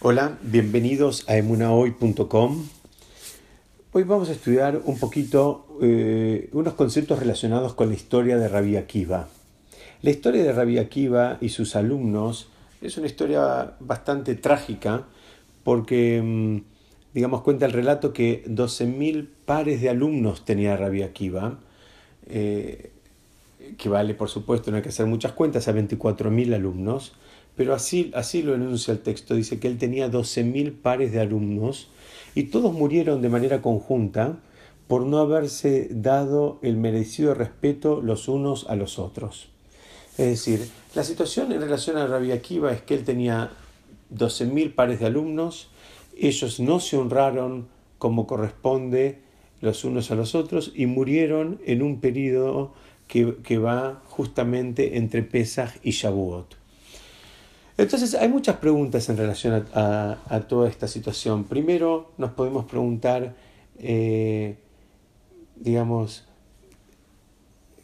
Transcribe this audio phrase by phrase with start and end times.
[0.00, 2.66] Hola, bienvenidos a emunahoy.com.
[3.92, 8.76] Hoy vamos a estudiar un poquito eh, unos conceptos relacionados con la historia de Rabbi
[8.76, 9.28] Akiva.
[10.02, 12.48] La historia de Rabbi Akiva y sus alumnos
[12.82, 15.06] es una historia bastante trágica
[15.64, 16.58] porque, mm,
[17.14, 21.58] digamos, cuenta el relato que 12.000 pares de alumnos tenía Rabbi Akiva,
[22.26, 22.90] eh,
[23.78, 27.14] que vale, por supuesto, no hay que hacer muchas cuentas, a 24.000 alumnos
[27.56, 29.34] pero así, así lo enuncia el texto.
[29.34, 31.88] Dice que él tenía 12.000 pares de alumnos
[32.34, 34.38] y todos murieron de manera conjunta
[34.88, 39.48] por no haberse dado el merecido respeto los unos a los otros.
[40.18, 43.50] Es decir, la situación en relación a Rabbi Akiva es que él tenía
[44.14, 45.68] 12.000 pares de alumnos,
[46.16, 47.68] ellos no se honraron
[47.98, 49.18] como corresponde
[49.60, 52.72] los unos a los otros y murieron en un periodo
[53.08, 56.65] que, va justamente entre Pesach y Shavuot.
[57.78, 61.44] Entonces hay muchas preguntas en relación a, toda esta situación.
[61.44, 63.36] Primero nos podemos preguntar,
[63.78, 64.56] eh,
[65.56, 66.24] digamos,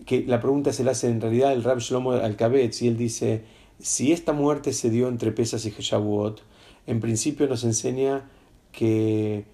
[0.06, 3.44] que la pregunta se la hace en realidad el Rab Shlomo Alkabetz y él dice,
[3.80, 6.42] si esta muerte se dio entre Pesas y Shavuot,
[6.86, 8.30] en principio nos enseña
[8.72, 9.44] que,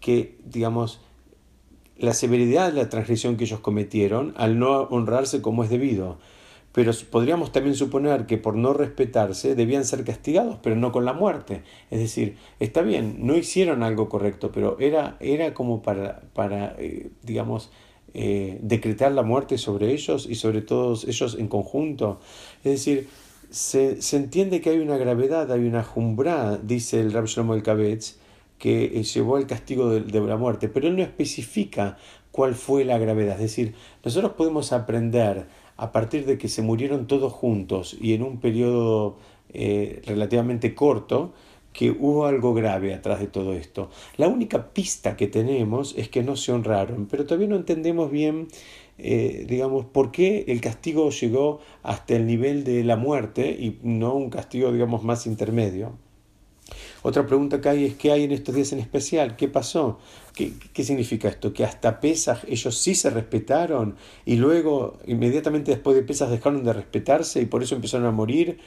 [0.00, 1.00] que, digamos,
[1.96, 6.18] la severidad de la transgresión que ellos cometieron al no honrarse como es debido
[6.72, 11.12] pero podríamos también suponer que por no respetarse debían ser castigados, pero no con la
[11.12, 11.62] muerte.
[11.90, 17.10] Es decir, está bien, no hicieron algo correcto, pero era, era como para, para eh,
[17.22, 17.70] digamos,
[18.14, 22.20] eh, decretar la muerte sobre ellos y sobre todos ellos en conjunto.
[22.62, 23.08] Es decir,
[23.50, 27.64] se, se entiende que hay una gravedad, hay una jumbra, dice el Rab Shlomo el
[27.64, 28.18] Kabetz,
[28.58, 31.96] que eh, llevó al castigo de, de la muerte, pero él no especifica
[32.30, 33.34] cuál fue la gravedad.
[33.36, 35.46] Es decir, nosotros podemos aprender
[35.80, 39.16] a partir de que se murieron todos juntos y en un periodo
[39.52, 41.32] eh, relativamente corto,
[41.72, 43.88] que hubo algo grave atrás de todo esto.
[44.18, 48.48] La única pista que tenemos es que no se honraron, pero todavía no entendemos bien,
[48.98, 54.14] eh, digamos, por qué el castigo llegó hasta el nivel de la muerte y no
[54.14, 55.94] un castigo, digamos, más intermedio.
[57.02, 59.98] Otra pregunta que hay es qué hay en estos días en especial, qué pasó,
[60.34, 63.96] qué, qué significa esto, que hasta Pesas ellos sí se respetaron
[64.26, 68.58] y luego inmediatamente después de Pesas dejaron de respetarse y por eso empezaron a morir.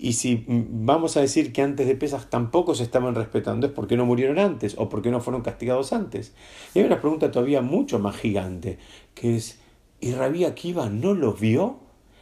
[0.00, 3.96] Y si vamos a decir que antes de Pesas tampoco se estaban respetando, es porque
[3.96, 6.34] no murieron antes o porque no fueron castigados antes.
[6.72, 8.78] Y hay una pregunta todavía mucho más gigante,
[9.14, 9.58] que es,
[10.00, 11.80] ¿y Rabí Akiva no lo vio?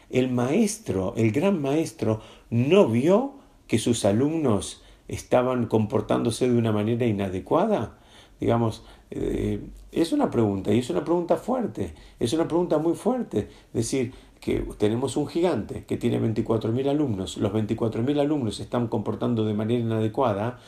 [0.09, 3.35] El maestro, el gran maestro, no vio
[3.67, 7.99] que sus alumnos estaban comportándose de una manera inadecuada?
[8.41, 9.61] Digamos, eh,
[9.93, 13.49] es una pregunta y es una pregunta fuerte, es una pregunta muy fuerte.
[13.69, 18.89] Es decir, que tenemos un gigante que tiene 24.000 alumnos, los 24.000 alumnos se están
[18.89, 20.59] comportando de manera inadecuada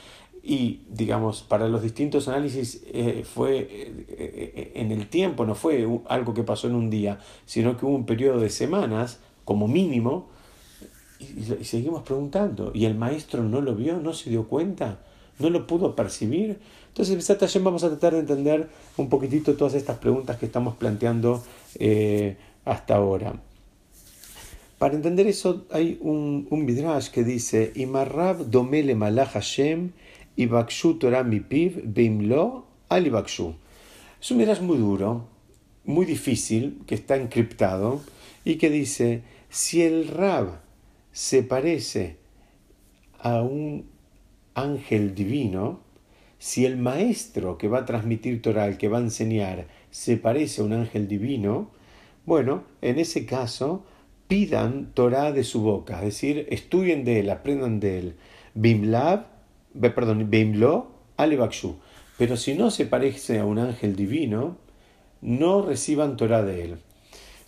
[0.42, 6.32] y, digamos, para los distintos análisis eh, fue eh, en el tiempo, no fue algo
[6.32, 10.28] que pasó en un día, sino que hubo un periodo de semanas, como mínimo,
[11.18, 12.70] y, seguimos preguntando.
[12.74, 13.98] ¿Y el maestro no lo vio?
[13.98, 15.00] ¿No se dio cuenta?
[15.38, 16.58] ¿No lo pudo percibir?
[16.88, 21.42] Entonces, vamos a tratar de entender un poquitito todas estas preguntas que estamos planteando
[21.78, 23.34] eh, hasta ahora.
[24.78, 27.72] Para entender eso, hay un, un midrash que dice:
[28.46, 29.92] domele malach Hashem,
[31.00, 31.26] Torah.
[34.20, 35.24] Es un midrash muy duro,
[35.84, 38.00] muy difícil, que está encriptado
[38.44, 40.67] y que dice: Si el Rab
[41.18, 42.16] se parece
[43.18, 43.90] a un
[44.54, 45.80] ángel divino,
[46.38, 50.60] si el maestro que va a transmitir Torah, el que va a enseñar, se parece
[50.60, 51.72] a un ángel divino,
[52.24, 53.84] bueno, en ese caso
[54.28, 58.14] pidan Torah de su boca, es decir, estudien de él, aprendan de él.
[58.54, 59.26] Bimlab,
[59.80, 60.86] perdón, Bimlo,
[61.16, 61.80] Alebakshu.
[62.16, 64.56] Pero si no se parece a un ángel divino,
[65.20, 66.78] no reciban Torah de él.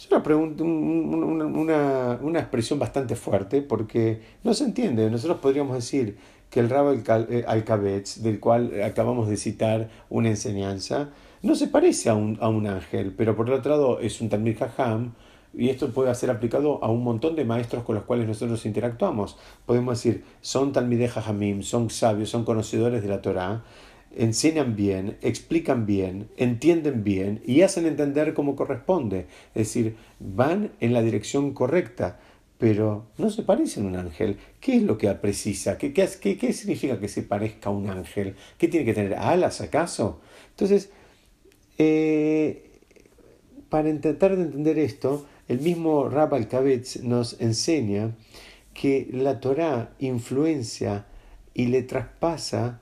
[0.01, 5.11] Es una, pregunta, una, una, expresión bastante fuerte porque no se entiende.
[5.11, 6.17] Nosotros podríamos decir
[6.49, 6.97] que el Rab
[7.47, 11.11] Al-Kabetz, del cual acabamos de citar una enseñanza,
[11.43, 14.55] no se parece a un, a un ángel, pero por otro lado es un Talmud
[14.63, 15.13] Hajam,
[15.53, 19.37] y esto puede ser aplicado a un montón de maestros con los cuales nosotros interactuamos.
[19.67, 23.65] Podemos decir, son Talmideh Jajamim, son sabios, son conocedores de la Torah,
[24.17, 29.27] enseñan bien, explican bien, entienden bien y hacen entender como corresponde.
[29.55, 32.19] Es decir, van en la dirección correcta,
[32.59, 34.37] pero no se parecen a un ángel.
[34.61, 35.79] ¿Qué es lo que precisa?
[35.79, 38.35] ¿Qué, qué, qué, significa que se parezca a un ángel?
[38.59, 39.15] ¿Qué tiene que tener?
[39.15, 40.21] ¿Alas acaso?
[40.51, 40.91] Entonces,
[41.79, 42.71] eh,
[43.71, 46.49] para intentar de entender esto, el mismo Rab al
[47.03, 48.15] nos enseña
[48.75, 51.07] que la Torah influencia
[51.55, 52.81] y le traspasa,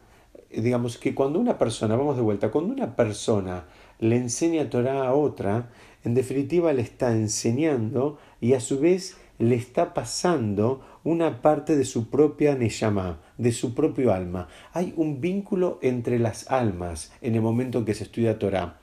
[0.51, 3.65] digamos que cuando una persona, vamos de vuelta, cuando una persona
[3.99, 5.71] le enseña Torah a otra,
[6.05, 11.85] en definitiva le está enseñando y a su vez le está pasando una parte de
[11.85, 14.49] su propia Neshama, de su propio alma.
[14.73, 18.79] Hay un vínculo entre las almas en el momento en que se estudia Torah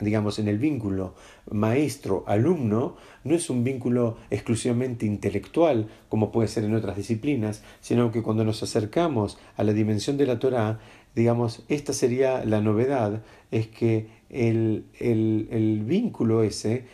[0.00, 1.14] digamos, en el vínculo
[1.50, 8.22] maestro-alumno, no es un vínculo exclusivamente intelectual, como puede ser en otras disciplinas, sino que
[8.22, 10.78] cuando nos acercamos a la dimensión de la Torah,
[11.14, 16.84] digamos, esta sería la novedad, es que el, el vínculo ese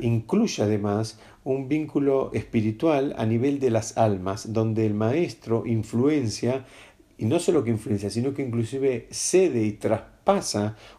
[0.00, 6.66] incluye además un vínculo espiritual a nivel de las almas, donde el maestro influencia,
[7.16, 10.09] y no solo que influencia, sino que inclusive cede y traspasa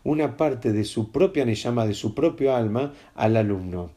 [0.03, 3.91] una parte de su propia llama de su propio alma al alumno.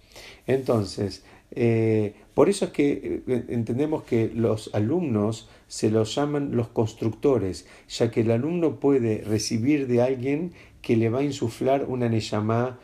[0.46, 6.68] Entonces, eh, por eso es que eh, entendemos que los alumnos se los llaman los
[6.68, 12.08] constructores, ya que el alumno puede recibir de alguien que le va a insuflar una
[12.08, 12.78] neyamá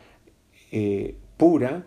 [0.71, 1.85] eh, pura,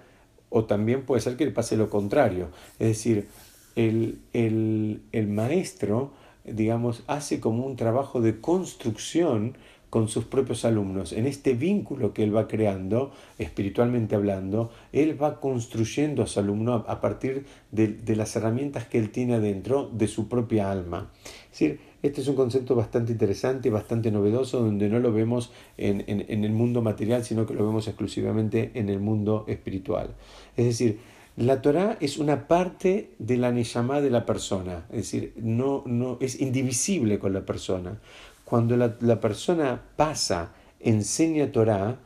[0.51, 2.51] o también puede ser que le pase lo contrario.
[2.79, 3.29] Es decir,
[3.75, 6.13] el, el maestro,
[6.45, 9.57] digamos, hace como un trabajo de construcción
[9.95, 11.13] con sus propios alumnos.
[11.13, 16.85] En este vínculo que él va creando, espiritualmente hablando, él va construyendo a su alumno
[16.89, 21.13] a partir de, las herramientas que él tiene adentro de su propia alma.
[21.25, 26.03] Es decir, este es un concepto bastante interesante, bastante novedoso, donde no lo vemos en,
[26.09, 30.17] el mundo material, sino que lo vemos exclusivamente en el mundo espiritual.
[30.57, 30.99] Es decir,
[31.37, 36.19] la Torah es una parte de la Neshama de la persona, es decir, no, no,
[36.21, 38.01] es indivisible con la persona.
[38.45, 41.99] Cuando la, persona pasa, enseña Torah,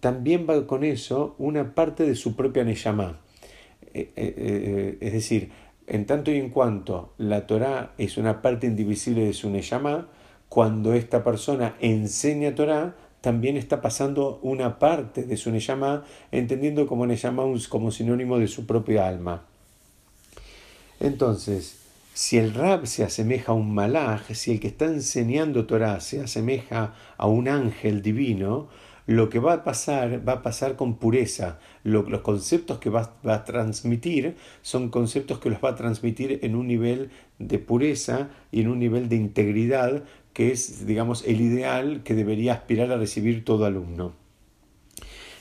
[0.00, 3.20] también va con eso una parte de su propia Neyamá.
[3.92, 5.50] Eh, eh, eh, es decir,
[5.86, 10.08] en tanto y en cuanto la Torah es una parte indivisible de su Neyamá,
[10.48, 17.06] cuando esta persona enseña Torah, también está pasando una parte de su Neyamá, entendiendo como
[17.06, 19.44] Neyamá como sinónimo de su propia alma.
[21.00, 21.79] Entonces,
[22.14, 26.20] si el rab se asemeja a un malaj, si el que está enseñando Torah se
[26.20, 28.68] asemeja a un ángel divino,
[29.06, 31.58] lo que va a pasar va a pasar con pureza.
[31.82, 36.68] los conceptos que va, a transmitir son conceptos que los va a transmitir en un
[36.68, 42.14] nivel de pureza y en un nivel de integridad que es, digamos, el ideal que
[42.14, 44.12] debería aspirar a recibir todo alumno.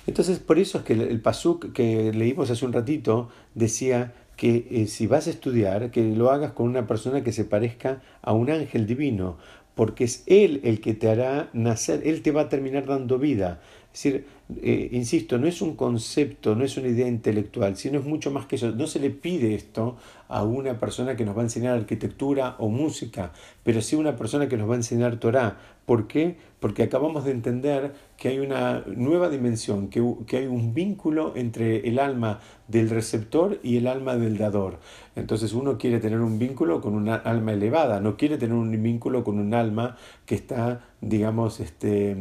[0.07, 4.68] Entonces, por eso es que el, el pasuk que leímos hace un ratito decía que
[4.72, 8.32] eh, si vas a estudiar, que lo hagas con una persona que se parezca a
[8.32, 9.38] un ángel divino,
[9.76, 13.60] porque es Él el que te hará nacer, Él te va a terminar dando vida.
[13.94, 14.26] Es decir,
[14.62, 18.46] eh, insisto, no es un concepto, no es una idea intelectual, sino es mucho más
[18.46, 18.72] que eso.
[18.72, 19.98] No se le pide esto
[20.28, 23.32] a una persona que nos va a enseñar arquitectura o música,
[23.64, 25.58] pero sí a una persona que nos va a enseñar Torah.
[25.88, 26.38] ¿Por qué?
[26.60, 31.88] Porque acabamos de entender que hay una nueva dimensión, que, que hay un vínculo entre
[31.88, 34.80] el alma del receptor y el alma del dador.
[35.16, 39.24] Entonces uno quiere tener un vínculo con una alma elevada, no quiere tener un vínculo
[39.24, 39.98] con un alma
[40.28, 42.16] que está, digamos, este,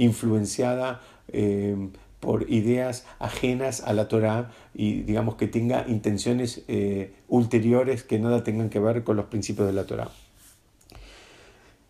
[0.00, 1.90] influenciada eh,
[2.20, 8.44] por ideas ajenas a la Torah y digamos que tenga intenciones eh, ulteriores que nada
[8.44, 10.10] tengan que ver con los principios de la Torah.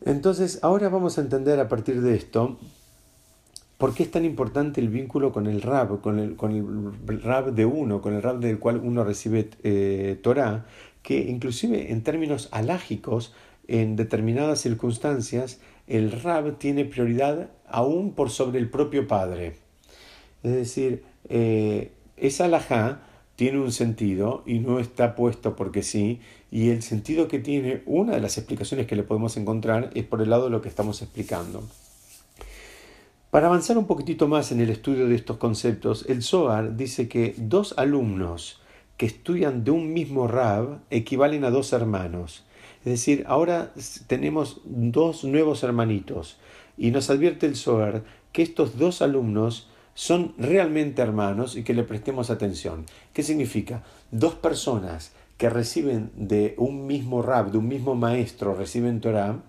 [0.04, 2.58] Entonces, ahora vamos a entender a partir de esto
[3.76, 7.53] por qué es tan importante el vínculo con el Rab, con el, con el Rab
[7.53, 10.67] de uno, con el Rab del cual uno recibe eh, Torah,
[11.03, 13.34] que inclusive en términos alágicos,
[13.69, 15.60] en determinadas circunstancias,
[15.91, 19.56] el Rab tiene prioridad aún por sobre el propio padre.
[20.44, 23.03] Es decir, eh, esa alajá
[23.35, 26.20] tiene un sentido y no está puesto porque sí,
[26.51, 30.23] y el sentido que tiene, una de las explicaciones que le podemos encontrar es por
[30.23, 31.63] el lado de lo que estamos explicando.
[33.31, 37.35] Para avanzar un poquitito más en el estudio de estos conceptos, el Zohar dice que
[37.37, 38.61] dos alumnos
[38.97, 42.44] que estudian de un mismo Rab equivalen a dos hermanos.
[42.81, 43.72] Es decir, ahora
[44.06, 46.39] tenemos dos nuevos hermanitos
[46.79, 51.82] y nos advierte el Zohar que estos dos alumnos son realmente hermanos y que le
[51.82, 52.87] prestemos atención.
[53.13, 53.82] ¿Qué significa?
[54.10, 59.43] Dos personas que reciben de un mismo rab, de un mismo maestro, reciben Torah,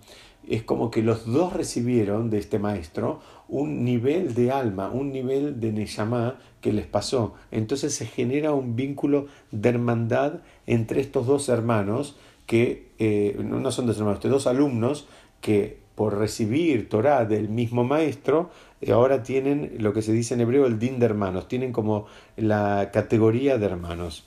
[0.48, 5.60] es como que los dos recibieron de este maestro un nivel de alma, un nivel
[5.60, 7.34] de Neshama que les pasó.
[7.50, 13.86] Entonces se genera un vínculo de hermandad entre estos dos hermanos que eh, no son
[13.86, 15.06] dos hermanos, dos alumnos
[15.40, 20.40] que por recibir Torah del mismo maestro, eh, ahora tienen lo que se dice en
[20.40, 22.06] hebreo el din de hermanos, tienen como
[22.36, 24.24] la categoría de hermanos.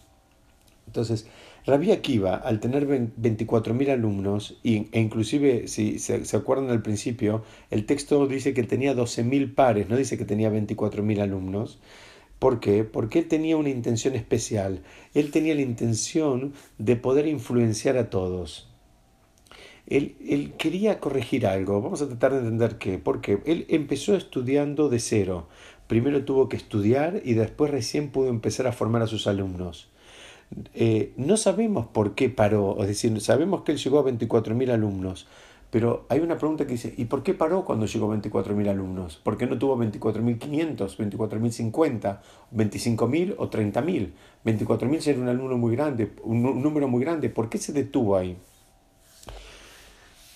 [0.88, 1.28] Entonces,
[1.66, 8.28] Rabí Akiva, al tener 24.000 alumnos, e inclusive, si se, acuerdan al principio, el texto
[8.28, 11.80] dice que tenía 12.000 pares, no dice que tenía 24.000 alumnos.
[12.40, 12.84] ¿Por qué?
[12.84, 14.84] Porque él tenía una intención especial.
[15.14, 18.70] Él tenía la intención de poder influenciar a todos.
[19.88, 21.82] Él, él, quería corregir algo.
[21.82, 22.98] Vamos a tratar de entender qué.
[22.98, 25.48] Porque él empezó estudiando de cero.
[25.88, 29.90] Primero tuvo que estudiar y después recién pudo empezar a formar a sus alumnos.
[30.74, 35.28] Eh, no sabemos por qué paró, es decir, sabemos que él llegó a 24.000 alumnos,
[35.76, 39.18] pero hay una pregunta que dice, ¿y por qué paró cuando llegó a 24.000 alumnos?
[39.18, 42.20] ¿Por qué no tuvo 24.500, 24.050,
[42.56, 44.12] 25.000 o 30.000?
[44.46, 48.38] 24.000 sería un alumno muy grande, un, número muy grande, ¿por qué se detuvo ahí?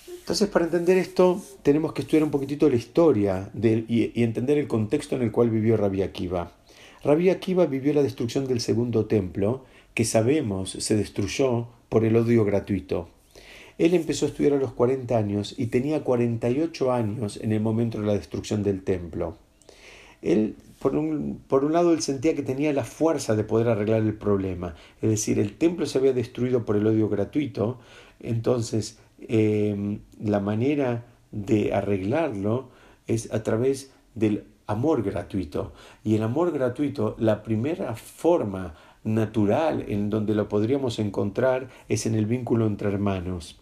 [0.09, 4.67] Entonces, para entender esto, tenemos que estudiar un poquitito la historia y, y, entender el
[4.67, 6.51] contexto en el cual vivió Rabbi Akiva.
[7.01, 12.43] Rabbi Akiva vivió la destrucción del segundo templo que sabemos se destruyó por el odio
[12.43, 13.07] gratuito.
[13.79, 18.01] Él empezó a estudiar a los 40 años y tenía 48 años en el momento
[18.01, 19.37] de la destrucción del templo.
[20.21, 24.01] Él, por un, por un lado, él sentía que tenía la fuerza de poder arreglar
[24.01, 24.75] el problema.
[25.01, 27.79] Es decir, el templo se había destruido por el odio gratuito,
[28.19, 32.71] entonces em, la manera de arreglarlo
[33.07, 35.71] es a través del amor gratuito.
[36.03, 42.15] Y el amor gratuito, la primera forma natural en donde lo podríamos encontrar es en
[42.15, 43.57] el vínculo entre hermanos.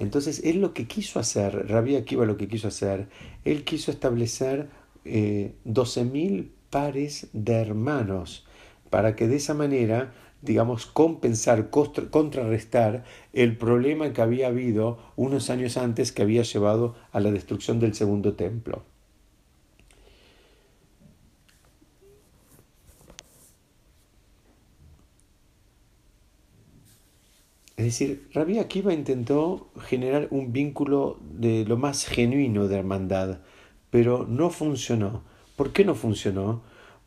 [0.00, 3.08] Entonces, él lo que quiso hacer, Rabí Akiva lo que quiso hacer,
[3.44, 4.68] él quiso establecer
[5.04, 8.46] eh, 12.000 pares de hermanos
[8.88, 13.04] para que de esa manera, digamos, compensar, contrarrestar
[13.34, 17.94] el problema que había habido unos años antes que había llevado a la destrucción del
[17.94, 18.82] segundo templo.
[27.80, 33.38] Es decir, Rabbi Akiva intentó generar un vínculo de lo más genuino de hermandad,
[33.88, 35.22] pero no funcionó.
[35.56, 36.60] ¿Por qué no funcionó?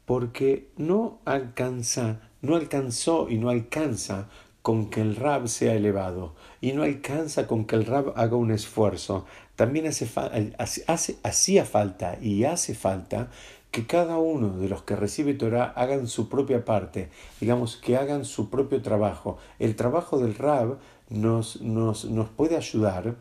[0.06, 4.30] Porque no alcanza, no alcanzó y no alcanza
[4.64, 8.50] con que el rab sea elevado y no alcanza con que el rab haga un
[8.50, 9.28] esfuerzo.
[9.56, 10.10] También hace,
[10.58, 13.30] hace, hacía falta y hace falta
[13.74, 17.10] que cada uno de los que recibe Torah hagan su propia parte,
[17.42, 19.40] digamos que hagan su propio trabajo.
[19.58, 20.78] El trabajo del Rab
[21.10, 23.16] nos, nos, nos puede ayudar,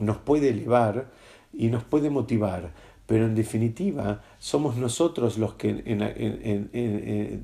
[0.00, 1.08] nos puede elevar
[1.52, 2.72] y nos puede motivar,
[3.06, 5.84] pero en definitiva somos nosotros los que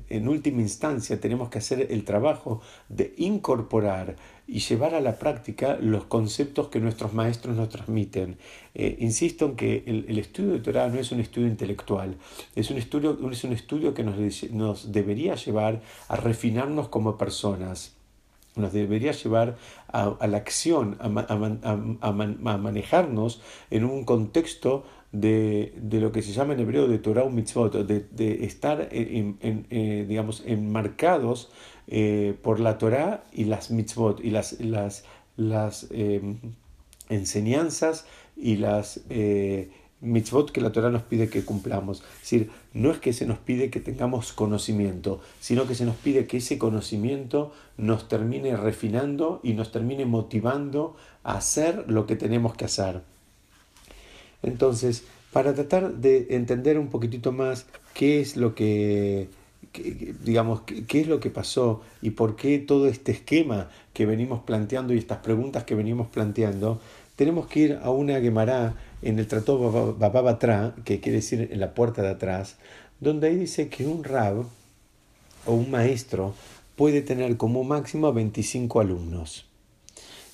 [0.09, 2.59] en, última instancia tenemos que hacer el trabajo
[2.89, 8.37] de incorporar y llevar a la práctica los conceptos que nuestros maestros nos transmiten.
[8.75, 12.17] Eh, insisto en que el, estudio de Torah no es un estudio intelectual,
[12.55, 17.95] es un estudio, es un estudio que nos, nos debería llevar a refinarnos como personas
[18.55, 19.57] nos debería llevar
[19.87, 26.53] a, la acción, a, a, manejarnos en un contexto de, de, lo que se llama
[26.53, 31.51] en hebreo de Torah o mitzvot, de, de estar en, en, eh, digamos, enmarcados
[31.87, 35.03] eh, por la Torah y las mitzvot y las, las,
[35.35, 36.37] las em,
[37.09, 39.71] enseñanzas y las eh,
[40.01, 42.03] mitzvot que la Torah nos pide que cumplamos.
[42.15, 45.95] Es decir, no es que se nos pide que tengamos conocimiento, sino que se nos
[45.95, 52.15] pide que ese conocimiento nos termine refinando y nos termine motivando a hacer lo que
[52.15, 53.01] tenemos que hacer.
[54.41, 59.29] Entonces, para tratar de entender un poquitito más qué es lo que,
[60.23, 64.93] digamos, qué, es lo que pasó y por qué todo este esquema que venimos planteando
[64.93, 66.79] y estas preguntas que venimos planteando,
[67.15, 71.73] tenemos que ir a una Gemara en el Tratado Bababatra, que quiere decir en la
[71.73, 72.57] puerta de atrás,
[72.99, 74.45] donde ahí dice que un rab
[75.45, 76.33] o un maestro
[76.75, 79.45] puede tener como máximo 25 alumnos.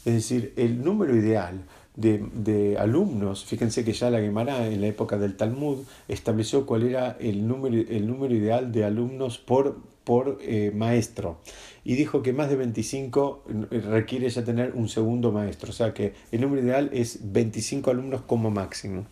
[0.05, 1.65] Es decir, el número ideal
[1.99, 7.17] de, alumnos, fíjense que ya la Gemara en la época del Talmud estableció cuál era
[7.19, 11.39] el número, el número ideal de alumnos por, por eh, maestro.
[11.83, 15.93] Y dijo que más de 25 eh, requiere ya tener un segundo maestro, o sea
[15.93, 19.05] que el número ideal es 25 alumnos como máximo.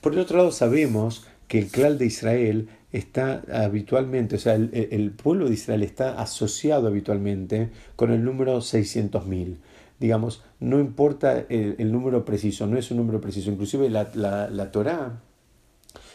[0.00, 4.70] Por el otro lado sabemos que el clan de Israel está habitualmente, o sea, el,
[4.72, 9.56] el pueblo de Israel está asociado habitualmente con el número 600.000
[10.00, 13.50] digamos, no importa el, número preciso, no es un número preciso.
[13.50, 15.20] Inclusive la, la, la Torah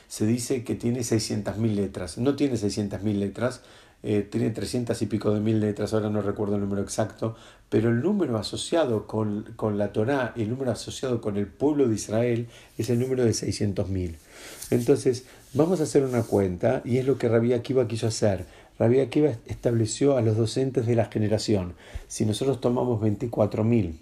[0.07, 2.17] se dice que tiene 600.000 letras.
[2.17, 3.61] No tiene 600.000 letras,
[4.07, 7.35] eh, tiene 300 y pico de mil letras, ahora no recuerdo el número exacto,
[7.69, 11.95] pero el número asociado con, con la Torah, el número asociado con el pueblo de
[11.95, 14.15] Israel, es el número de 600.000.
[14.69, 15.25] Entonces,
[15.55, 18.45] vamos a hacer una cuenta, y es lo que Rabbi Akiva quiso hacer.
[18.77, 21.75] Rabbi Akiva estableció a los docentes de la generación.
[22.07, 23.93] Si nosotros tomamos 24.000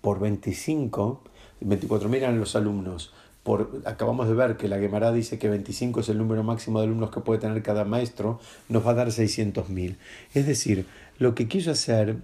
[0.00, 1.22] por 25,
[1.62, 3.12] 24.000 eran los alumnos.
[3.42, 6.86] Por, acabamos de ver que la Gemara dice que 25 es el número máximo de
[6.86, 9.96] alumnos que puede tener cada maestro, nos va a dar 600.000.
[10.34, 10.86] Es decir,
[11.18, 12.18] lo que quiso hacer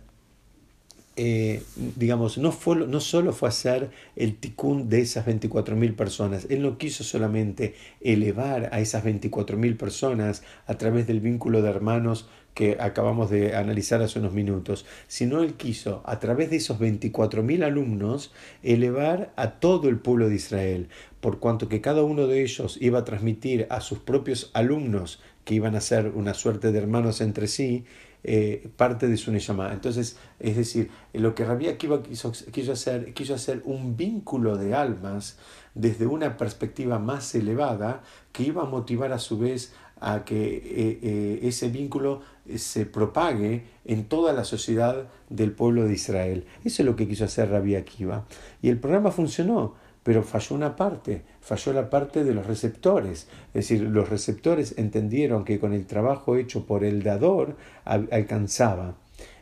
[1.17, 1.63] eh,
[1.97, 6.77] digamos, no, fue, no solo fue hacer el ticún de esas 24.000 personas, él no
[6.77, 13.29] quiso solamente elevar a esas 24.000 personas a través del vínculo de hermanos que acabamos
[13.29, 18.33] de analizar hace unos minutos, sino él quiso, a través de esos 24.000 alumnos,
[18.63, 20.89] elevar a todo el pueblo de Israel,
[21.21, 25.55] por cuanto que cada uno de ellos iba a transmitir a sus propios alumnos, que
[25.55, 27.85] iban a ser una suerte de hermanos entre sí,
[28.25, 29.73] eh, parte de su Neshama.
[29.73, 34.75] Entonces, es decir, lo que Rabbi Akiva quiso, quiso, hacer, quiso hacer un vínculo de
[34.75, 35.39] almas
[35.75, 40.99] desde una perspectiva más elevada que iba a motivar a su vez a que eh,
[41.03, 42.21] eh, ese vínculo
[42.57, 46.45] se propague en toda la sociedad del pueblo de Israel.
[46.65, 48.27] Eso es lo que quiso hacer Rabbi Akiva.
[48.61, 49.75] Y el programa funcionó
[50.07, 53.27] pero falló una parte, falló la parte de los receptores.
[53.49, 58.95] Es decir, los receptores entendieron que con el trabajo hecho por el dador alcanzaba.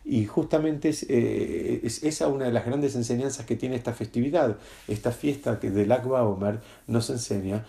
[0.07, 4.57] Y justamente eh, es, esa una de las grandes enseñanzas que tiene esta festividad,
[4.89, 7.65] esta fiesta del Akba Omer nos enseña,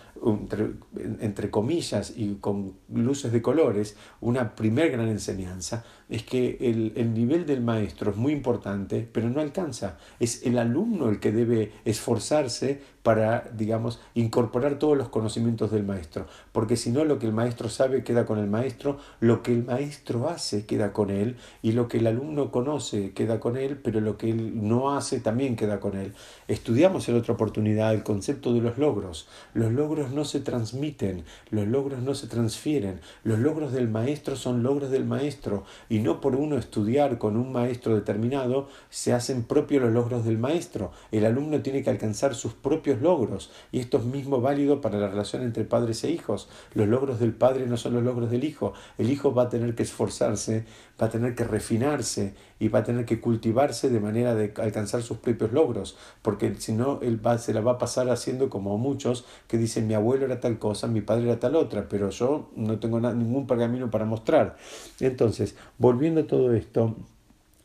[1.20, 7.14] entre, comillas y con luces de colores, una primer gran enseñanza, es que el, el
[7.14, 9.98] nivel del maestro es muy importante, pero no alcanza.
[10.20, 16.26] Es el alumno el que debe esforzarse para, digamos, incorporar todos los conocimientos del maestro.
[16.50, 19.64] Porque si no, lo que el maestro sabe queda con el maestro, lo que el
[19.64, 24.00] maestro hace queda con él, y lo que el alumno conoce queda con él, pero
[24.00, 26.14] lo que él no hace también queda con él.
[26.48, 29.05] Estudiamos en otra oportunidad el concepto de los logros.
[29.54, 33.00] Los logros no se transmiten, los logros no se transfieren.
[33.24, 37.52] Los logros del maestro son logros del maestro, y no por uno estudiar con un
[37.52, 40.92] maestro determinado se hacen propios los logros del maestro.
[41.12, 45.08] El alumno tiene que alcanzar sus propios logros, y esto es mismo válido para la
[45.08, 46.48] relación entre padres e hijos.
[46.74, 48.72] Los logros del padre no son los logros del hijo.
[48.98, 50.64] El hijo va a tener que esforzarse,
[51.00, 55.02] va a tener que refinarse y va a tener que cultivarse de manera de alcanzar
[55.02, 58.78] sus propios logros, porque si no, él va, se la va a pasar haciendo como
[58.78, 62.50] muchos que dicen mi abuelo era tal cosa, mi padre era tal otra, pero yo
[62.56, 64.56] no tengo ningún pergamino para mostrar.
[65.00, 66.96] Entonces, volviendo a todo esto,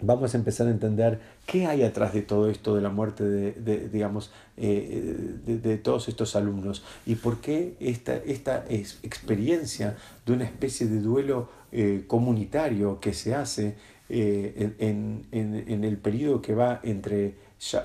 [0.02, 3.90] vamos a empezar a entender qué hay atrás de todo esto de la muerte de,
[3.90, 10.88] digamos, eh, de, todos estos alumnos y por qué esta, esta experiencia de una especie
[10.88, 13.76] de duelo eh, comunitario que se hace
[14.10, 17.36] eh, en, en, el periodo que va entre,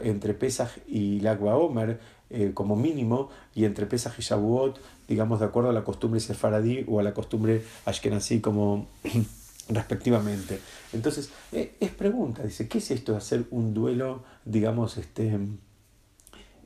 [0.00, 2.16] entre Pesach y Lagua Omer,
[2.54, 6.98] como mínimo, y entre Pesach y Shavuot, digamos, de acuerdo a la costumbre sefaradí o
[6.98, 8.88] a la costumbre ashkenazí como
[9.68, 10.60] respectivamente.
[10.92, 15.38] Entonces, eh, es pregunta, dice, ¿qué es esto de hacer un duelo, digamos, este,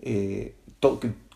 [0.03, 0.57] eh,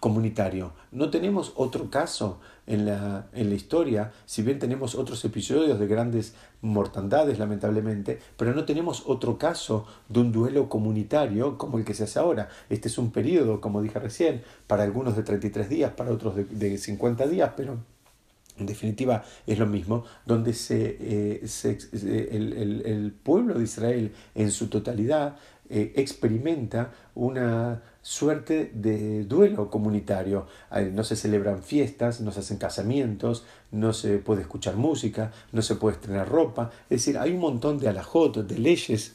[0.00, 0.72] comunitario?
[0.92, 5.86] No tenemos otro caso en la, en la historia, si bien tenemos otros episodios de
[5.86, 11.94] grandes mortandades, lamentablemente, pero no tenemos otro caso de un duelo comunitario como el que
[11.94, 12.48] se hace ahora.
[12.68, 16.44] Este es un periodo, como dije recién, para algunos de 33 días, para otros de,
[16.44, 17.78] de 50 días, pero
[18.58, 21.40] en definitiva es lo mismo, donde se, eh,
[22.32, 25.36] el, pueblo de Israel en su totalidad
[25.68, 30.46] eh, experimenta una suerte de duelo comunitario.
[30.92, 35.76] No se celebran fiestas, no se hacen casamientos, no se puede escuchar música, no se
[35.76, 36.70] puede estrenar ropa.
[36.90, 39.14] Es decir, hay un montón de alajot, de leyes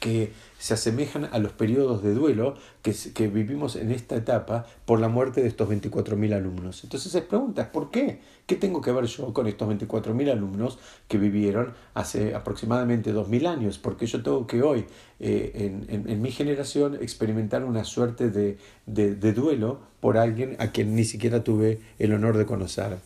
[0.00, 4.98] que se asemejan a los periodos de duelo que, que vivimos en esta etapa por
[4.98, 6.82] la muerte de estos 24.000 alumnos.
[6.82, 8.18] Entonces se pregunta, ¿por qué?
[8.46, 13.78] ¿Qué tengo que ver yo con estos 24.000 alumnos que vivieron hace aproximadamente 2.000 años?
[13.78, 14.86] Porque yo tengo que hoy,
[15.20, 15.52] eh,
[15.88, 21.04] en, en, mi generación, experimentar una suerte de, de, duelo por alguien a quien ni
[21.04, 22.98] siquiera tuve el honor de conocer.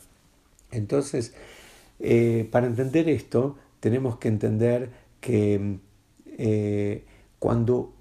[0.71, 1.35] Entonces,
[2.01, 5.79] eh, para entender esto, tenemos que entender que
[6.39, 7.05] eh,
[7.43, 7.93] cuando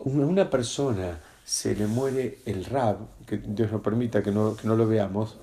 [0.00, 4.76] una persona se le muere el rab, que Dios nos permita que no, que no
[4.76, 5.38] lo veamos,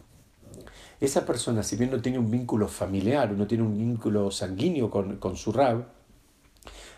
[0.99, 5.17] esa persona, si bien no tiene un vínculo familiar, no tiene un vínculo sanguíneo con,
[5.17, 5.87] con su rab,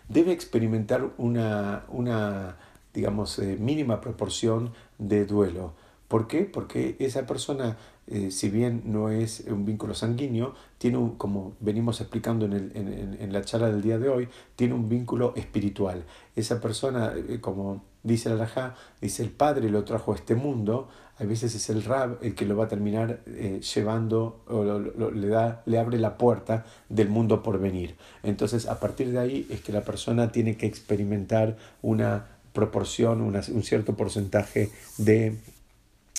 [0.10, 2.58] debe experimentar una, una
[2.94, 5.72] digamos, eh, mínima proporción de duelo.
[6.12, 6.41] ¿Por qué?
[6.43, 12.02] Porque esa persona, eh, si bien no es un vínculo sanguíneo, tiene un, como venimos
[12.02, 16.04] explicando en, el, en, la charla del día de hoy, tiene un vínculo espiritual.
[16.36, 20.89] Esa persona, eh, como dice la Rajá, dice el Padre lo trajo a este mundo,
[21.17, 25.28] a veces es el Rab el que lo va a terminar eh, llevando o le,
[25.30, 27.95] da, le abre la puerta del mundo por venir.
[28.21, 33.63] Entonces, a partir de ahí es que la persona tiene que experimentar una proporción, un
[33.63, 35.38] cierto porcentaje de,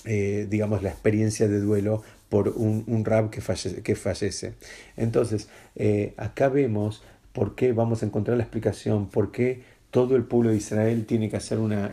[0.04, 4.54] eh, digamos, la experiencia de duelo por un, un rab que fallece, que fallece.
[4.96, 10.24] Entonces, eh, acá vemos por qué vamos a encontrar la explicación, por qué todo el
[10.24, 11.92] pueblo de Israel tiene que hacer una,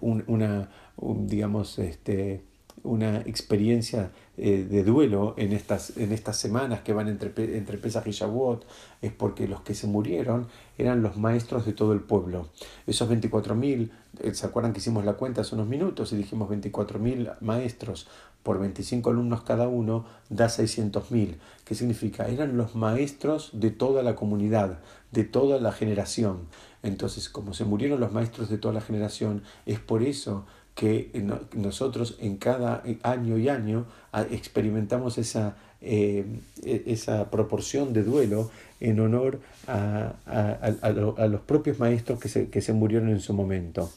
[0.00, 2.40] una digamos, este,
[2.82, 8.06] una experiencia eh, de duelo en estas, en estas semanas que van entre, entre Pesach
[8.06, 8.66] y Shavuot,
[9.00, 12.48] es porque los que se murieron eran los maestros de todo el pueblo.
[12.86, 17.40] Esos 24.000, eh, ¿se acuerdan que hicimos la cuenta hace unos minutos y dijimos 24.000
[17.40, 18.08] maestros
[18.42, 21.36] por 25 alumnos cada uno da 600.000?
[21.64, 22.28] ¿Qué significa?
[22.28, 24.80] Eran los maestros de toda la comunidad,
[25.12, 26.40] de toda la generación.
[26.82, 30.44] Entonces, como se murieron los maestros de toda la generación, es por eso
[30.76, 31.10] que
[31.54, 36.26] nosotros en cada año y año ah, experimentamos esa, eh,
[36.62, 42.60] e, esa proporción de duelo en honor a, a, los propios maestros que se, que
[42.60, 43.90] se murieron en su momento.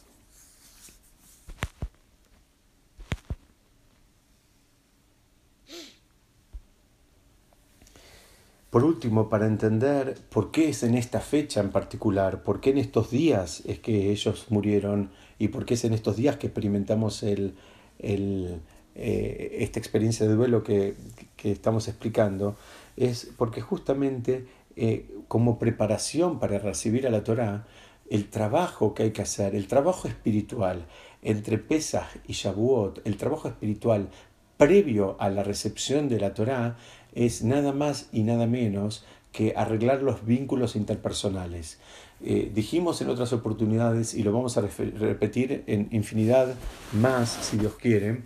[8.70, 12.78] Por último, para entender por qué es en esta fecha en particular, por qué en
[12.78, 17.24] estos días es que ellos murieron y por qué es en estos días que experimentamos
[17.24, 17.56] el,
[17.98, 18.60] el,
[18.94, 20.96] eh, esta experiencia de duelo que,
[21.38, 22.58] que, estamos explicando,
[22.98, 27.66] es porque justamente eh, como preparación para recibir a la Torá,
[28.10, 30.86] el trabajo que hay que hacer, el trabajo espiritual
[31.22, 34.10] entre Pesach y Shavuot, el trabajo espiritual
[34.58, 36.78] previo a la recepción de la Torá,
[37.14, 41.80] es nada más y nada menos que arreglar los vínculos interpersonales.
[42.24, 46.56] Eh, dijimos en otras oportunidades, y lo vamos a repetir en infinidad
[46.94, 48.22] más, si Dios quiere,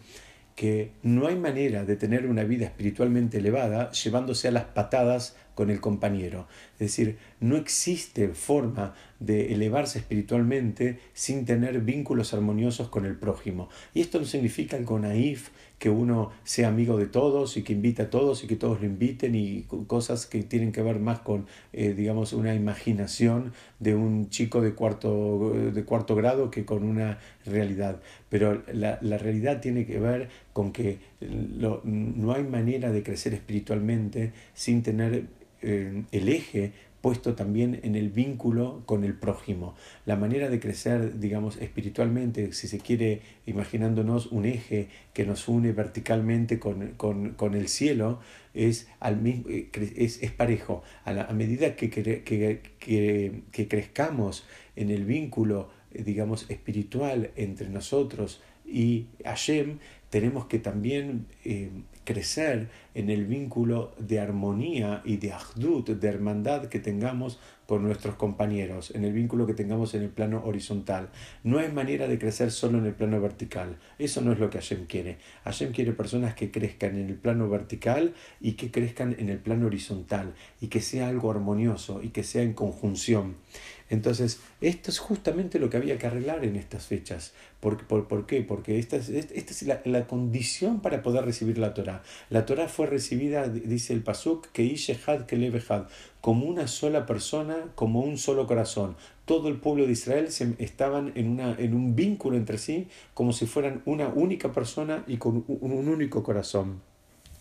[0.55, 5.69] que no hay manera de tener una vida espiritualmente elevada llevándose a las patadas con
[5.69, 6.47] el compañero.
[6.73, 13.69] Es decir, no existe forma de elevarse espiritualmente sin tener vínculos armoniosos con el prójimo.
[13.93, 15.49] Y esto no significa algo naif,
[15.83, 18.85] que uno sea amigo de todos y que invite a todos y que todos lo
[18.85, 24.29] inviten y cosas que tienen que ver más con, eh, digamos, una imaginación de un
[24.29, 28.01] chico de cuarto, de cuarto grado que con una realidad.
[28.29, 34.31] Pero la, la realidad tiene que ver con que no hay manera de crecer espiritualmente
[34.53, 35.25] sin tener
[35.63, 36.73] eh, el eje
[37.03, 39.75] puesto también en el vínculo con el prójimo.
[40.05, 45.73] La manera de crecer, digamos, espiritualmente, si se quiere, imaginándonos un eje que nos une
[45.73, 48.21] verticalmente con, el cielo,
[48.53, 50.81] es, al mismo, eh, es, es parejo.
[51.03, 54.45] A medida que, que, que, que, crezcamos
[54.77, 59.79] en el vínculo, eh, digamos, espiritual entre nosotros y Hashem,
[60.13, 61.71] tenemos que también eh,
[62.03, 68.13] crecer en el vínculo de armonía y de ahdut, de hermandad que tengamos con nuestros
[68.13, 71.09] compañeros, en el vínculo que tengamos en el plano horizontal.
[71.43, 73.79] No hay manera de crecer solo en el plano vertical.
[73.97, 75.17] Eso no es lo que Hashem quiere.
[75.45, 79.65] Hashem quiere personas que crezcan en el plano vertical y que crezcan en el plano
[79.65, 83.37] horizontal y que sea algo armonioso y que sea en conjunción.
[83.89, 87.33] Entonces, esto es justamente lo que había que arreglar en estas fechas.
[87.59, 88.41] ¿Por, por, qué?
[88.41, 92.03] Porque esta es, esta es la, la, condición para poder recibir la Torah.
[92.29, 95.87] La Torah fue recibida, dice el Pasuk, que Ishehad Kelevehad,
[96.21, 98.95] como una sola persona, como un solo corazón.
[99.25, 103.33] Todo el pueblo de Israel se, estaban en, una, en un vínculo entre sí, como
[103.33, 106.81] si fueran una única persona y con un, un único corazón.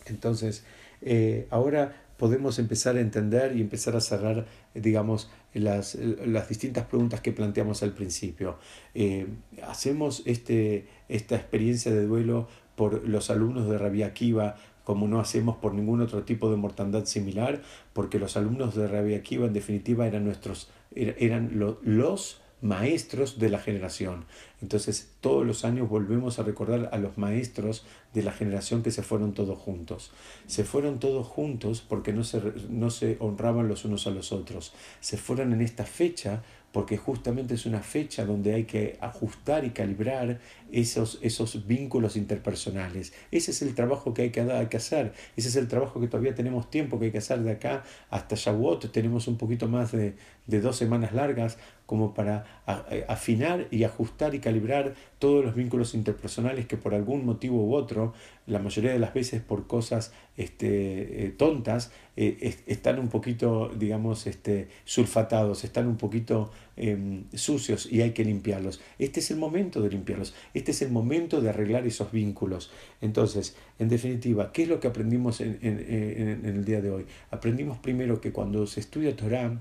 [0.06, 0.64] Entonces,
[1.00, 7.20] eh, ahora podemos empezar a entender y empezar a cerrar, digamos, las, las distintas preguntas
[7.20, 8.58] que planteamos al principio.
[8.94, 9.26] Eh,
[9.64, 15.56] hacemos este, esta experiencia de duelo por los alumnos de Rabia Akiva, como no hacemos
[15.56, 17.62] por ningún otro tipo de mortandad similar,
[17.92, 23.58] porque los alumnos de Rabia Akiva en definitiva eran nuestros eran los maestros de la
[23.58, 24.24] generación.
[24.62, 29.02] Entonces todos los años volvemos a recordar a los maestros de la generación que se
[29.02, 30.12] fueron todos juntos.
[30.46, 34.72] Se fueron todos juntos porque no se, no se honraban los unos a los otros.
[35.00, 39.70] Se fueron en esta fecha porque justamente es una fecha donde hay que ajustar y
[39.70, 40.40] calibrar
[40.72, 43.12] esos, esos vínculos interpersonales.
[43.30, 44.40] Ese es el trabajo que hay que,
[44.76, 47.84] hacer, ese es el trabajo que todavía tenemos tiempo que hay que hacer de acá
[48.10, 50.14] hasta Shavuot, tenemos un poquito más de,
[50.46, 52.62] de dos semanas largas como para
[53.06, 58.14] afinar y ajustar y calibrar todos los vínculos interpersonales que por algún motivo u otro,
[58.46, 64.26] la mayoría de las veces por cosas este, eh, tontas, eh, están un poquito, digamos,
[64.26, 68.80] este, sulfatados, están un poquito em, sucios y hay que limpiarlos.
[68.98, 72.70] Este es el momento de limpiarlos, este es el momento de arreglar esos vínculos.
[73.00, 77.06] Entonces, en definitiva, ¿qué es lo que aprendimos en, en el día de hoy?
[77.30, 79.58] Aprendimos primero que cuando se estudia Torah,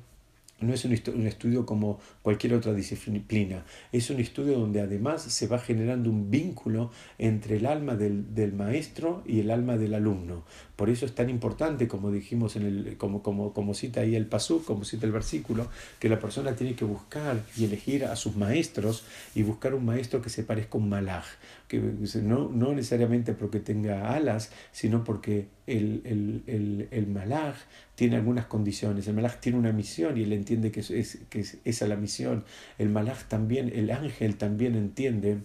[0.62, 5.60] no es un, estudio como cualquier otra disciplina, es un estudio donde además se va
[5.60, 10.43] generando un vínculo entre el alma del, maestro y el alma del alumno.
[10.76, 14.26] Por eso es tan importante, como dijimos, en el, como, como, como cita ahí el
[14.26, 15.67] pasú, como cita el versículo,
[16.00, 19.04] que la persona tiene que buscar y elegir a sus maestros
[19.36, 21.26] y buscar un maestro que se parezca a un malaj,
[21.71, 27.55] que no, no necesariamente porque tenga alas, sino porque el, el, el, el malaj
[27.95, 29.07] tiene algunas condiciones.
[29.07, 32.43] El malaj tiene una misión y él entiende que es, es esa la misión.
[32.77, 35.38] El malaj también, el ángel también entiende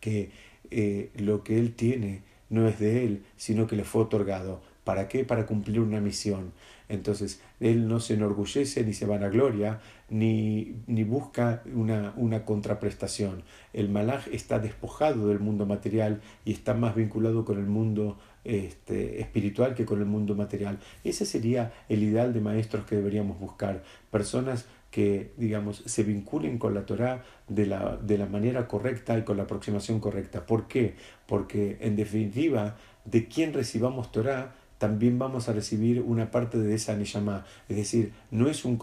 [0.00, 0.32] que
[0.72, 4.60] eh, lo que él tiene no es de él, sino que le fue otorgado.
[4.82, 5.24] ¿Para qué?
[5.24, 6.52] Para cumplir una misión.
[6.88, 13.42] Entonces, él no se enorgullece ni se vanagloria, ni, ni busca una, una contraprestación.
[13.72, 19.22] El malaj está despojado del mundo material y está más vinculado con el mundo este,
[19.22, 20.78] espiritual que con el mundo material.
[21.04, 26.74] Ese sería el ideal de maestros que deberíamos buscar, personas que, digamos, se vinculen con
[26.74, 30.44] la Torah de la, de la manera correcta y con la aproximación correcta.
[30.44, 30.96] ¿Por qué?
[31.26, 36.94] Porque, en definitiva, de quien recibamos Torah también vamos a recibir una parte de esa
[36.94, 37.46] Neshama.
[37.70, 38.76] Es decir, no es un,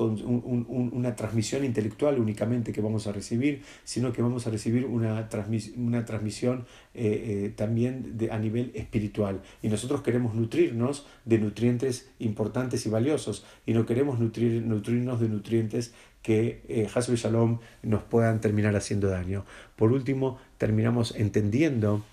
[0.94, 5.30] una transmisión intelectual únicamente que vamos a recibir, sino que vamos a recibir una,
[5.78, 9.42] una transmisión eh, eh, también de, a nivel espiritual.
[9.62, 15.30] Y nosotros queremos nutrirnos de nutrientes importantes y valiosos, y no queremos nutrir, nutrirnos de
[15.30, 19.46] nutrientes que eh, y Shalom nos puedan terminar haciendo daño.
[19.76, 22.04] Por último, terminamos entendiendo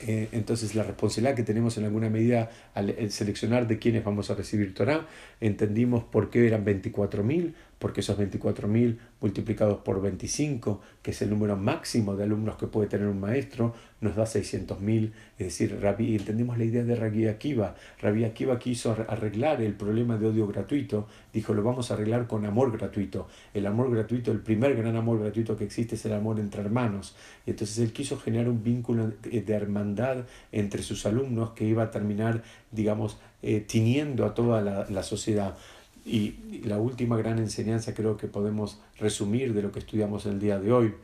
[0.00, 4.34] eh, entonces la responsabilidad que tenemos en alguna medida al, seleccionar de quiénes vamos a
[4.34, 5.06] recibir Torah,
[5.40, 11.56] entendimos por qué eran 24.000, porque esos 24.000 multiplicados por 25, que es el número
[11.56, 15.12] máximo de alumnos que puede tener un maestro, nos da 600.000.
[15.38, 17.74] Es decir, Rabbi, entendimos la idea de Rabbi Akiva.
[18.00, 21.08] Rabbi Akiva quiso arreglar el problema de odio gratuito.
[21.32, 23.26] Dijo, lo vamos a arreglar con amor gratuito.
[23.52, 27.16] El amor gratuito, el primer gran amor gratuito que existe es el amor entre hermanos.
[27.46, 31.90] Y entonces él quiso generar un vínculo de hermandad entre sus alumnos que iba a
[31.90, 35.56] terminar, digamos, eh, tiñendo a toda la, la sociedad.
[36.04, 40.58] Y la última gran enseñanza creo que podemos resumir de lo que estudiamos el día
[40.58, 40.94] de hoy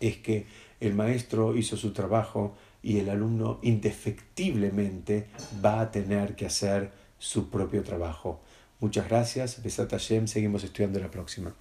[0.00, 0.46] es que
[0.80, 5.28] el maestro hizo su trabajo y el alumno indefectiblemente
[5.64, 8.40] va a tener que hacer su propio trabajo.
[8.80, 9.62] Muchas gracias.
[9.62, 10.26] Besat Hashem.
[10.26, 11.54] Seguimos estudiando la próxima.